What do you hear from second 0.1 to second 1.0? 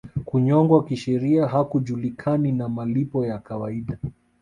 Kunyongwa